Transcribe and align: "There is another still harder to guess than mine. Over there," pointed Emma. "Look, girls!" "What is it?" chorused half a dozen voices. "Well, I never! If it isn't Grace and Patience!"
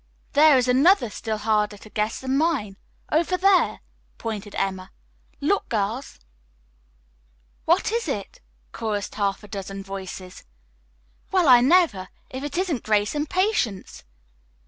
"There 0.33 0.57
is 0.57 0.67
another 0.67 1.11
still 1.11 1.37
harder 1.37 1.77
to 1.77 1.89
guess 1.91 2.21
than 2.21 2.35
mine. 2.35 2.75
Over 3.11 3.37
there," 3.37 3.81
pointed 4.17 4.55
Emma. 4.55 4.89
"Look, 5.39 5.69
girls!" 5.69 6.17
"What 7.65 7.91
is 7.91 8.07
it?" 8.07 8.41
chorused 8.71 9.13
half 9.13 9.43
a 9.43 9.47
dozen 9.47 9.83
voices. 9.83 10.43
"Well, 11.31 11.47
I 11.47 11.61
never! 11.61 12.09
If 12.31 12.43
it 12.43 12.57
isn't 12.57 12.81
Grace 12.81 13.13
and 13.13 13.29
Patience!" 13.29 14.03